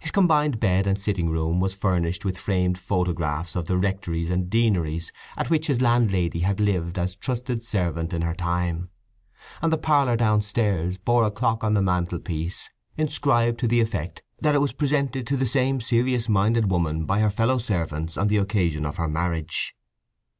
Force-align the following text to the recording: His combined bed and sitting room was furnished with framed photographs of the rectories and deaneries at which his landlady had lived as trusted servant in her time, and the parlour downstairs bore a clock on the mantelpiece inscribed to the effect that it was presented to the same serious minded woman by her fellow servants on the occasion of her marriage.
His 0.00 0.10
combined 0.10 0.58
bed 0.58 0.88
and 0.88 1.00
sitting 1.00 1.30
room 1.30 1.60
was 1.60 1.72
furnished 1.72 2.24
with 2.24 2.36
framed 2.36 2.76
photographs 2.76 3.54
of 3.54 3.66
the 3.66 3.78
rectories 3.78 4.30
and 4.30 4.50
deaneries 4.50 5.12
at 5.36 5.48
which 5.48 5.68
his 5.68 5.80
landlady 5.80 6.40
had 6.40 6.58
lived 6.58 6.98
as 6.98 7.14
trusted 7.14 7.62
servant 7.62 8.12
in 8.12 8.22
her 8.22 8.34
time, 8.34 8.90
and 9.62 9.72
the 9.72 9.78
parlour 9.78 10.16
downstairs 10.16 10.98
bore 10.98 11.22
a 11.22 11.30
clock 11.30 11.62
on 11.62 11.74
the 11.74 11.80
mantelpiece 11.82 12.68
inscribed 12.96 13.60
to 13.60 13.68
the 13.68 13.80
effect 13.80 14.24
that 14.40 14.56
it 14.56 14.60
was 14.60 14.72
presented 14.72 15.24
to 15.28 15.36
the 15.36 15.46
same 15.46 15.80
serious 15.80 16.28
minded 16.28 16.68
woman 16.68 17.04
by 17.06 17.20
her 17.20 17.30
fellow 17.30 17.58
servants 17.58 18.16
on 18.16 18.26
the 18.26 18.38
occasion 18.38 18.84
of 18.84 18.96
her 18.96 19.06
marriage. 19.06 19.72